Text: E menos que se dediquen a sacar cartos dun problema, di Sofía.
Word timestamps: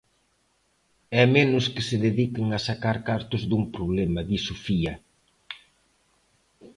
E 1.19 1.21
menos 1.35 1.65
que 1.73 1.81
se 1.87 1.95
dediquen 2.07 2.47
a 2.51 2.59
sacar 2.67 2.97
cartos 3.09 3.41
dun 3.49 3.63
problema, 3.75 4.19
di 4.29 4.37
Sofía. 4.47 4.93